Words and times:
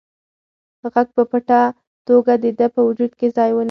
غږ 0.93 1.07
په 1.15 1.23
پټه 1.31 1.61
توګه 2.07 2.33
د 2.43 2.45
ده 2.59 2.67
په 2.75 2.81
وجود 2.87 3.11
کې 3.19 3.27
ځای 3.37 3.49
ونیوه. 3.51 3.59